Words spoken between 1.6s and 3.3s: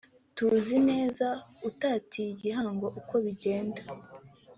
utatiye igihango uko